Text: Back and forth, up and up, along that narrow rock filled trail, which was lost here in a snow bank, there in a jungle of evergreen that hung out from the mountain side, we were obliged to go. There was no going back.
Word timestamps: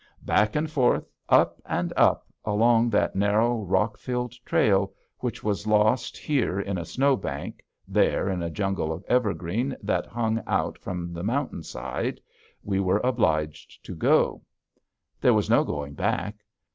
Back 0.25 0.55
and 0.55 0.67
forth, 0.67 1.07
up 1.29 1.61
and 1.63 1.93
up, 1.95 2.25
along 2.43 2.89
that 2.89 3.15
narrow 3.15 3.61
rock 3.63 3.99
filled 3.99 4.31
trail, 4.45 4.93
which 5.19 5.43
was 5.43 5.67
lost 5.67 6.17
here 6.17 6.59
in 6.59 6.79
a 6.79 6.85
snow 6.85 7.15
bank, 7.15 7.63
there 7.87 8.27
in 8.27 8.41
a 8.41 8.49
jungle 8.49 8.91
of 8.91 9.05
evergreen 9.07 9.77
that 9.83 10.07
hung 10.07 10.41
out 10.47 10.79
from 10.79 11.13
the 11.13 11.21
mountain 11.21 11.61
side, 11.61 12.19
we 12.63 12.79
were 12.79 13.01
obliged 13.03 13.85
to 13.85 13.93
go. 13.93 14.41
There 15.19 15.35
was 15.35 15.51
no 15.51 15.63
going 15.63 15.93
back. 15.93 16.37